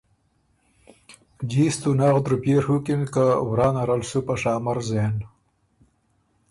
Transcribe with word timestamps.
جیستُو 1.49 1.89
نغد 1.99 2.25
روپئے 2.31 2.55
ڒُوکِن 2.65 3.01
که 3.13 3.25
ورا 3.49 3.67
نرل 3.75 4.01
سُو 4.09 4.19
په 4.25 4.33
شامر 4.41 4.77
زېن 4.87 5.15